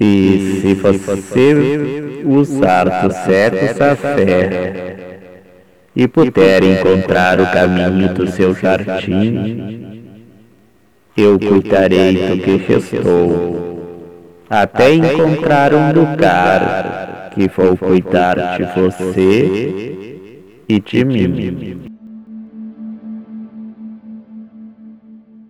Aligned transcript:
E 0.00 0.60
se 0.60 0.74
você 0.74 2.22
usar 2.24 2.84
do 2.84 3.12
certo 3.12 3.82
a 3.82 3.96
fé 3.96 4.96
e 5.96 6.06
puder 6.06 6.62
encontrar 6.62 7.40
o 7.40 7.46
caminho 7.50 8.14
do 8.14 8.30
seu 8.30 8.54
jardim, 8.54 10.04
eu 11.16 11.36
cuidarei 11.36 12.28
do 12.28 12.38
que 12.40 12.56
restou, 12.58 13.82
até 14.48 14.94
encontrar 14.94 15.74
um 15.74 15.92
lugar 15.92 17.30
que 17.34 17.48
vou 17.48 17.76
cuidar 17.76 18.56
de 18.56 18.80
você 18.80 19.96
e 20.68 20.78
de 20.78 21.04
mim. 21.04 21.87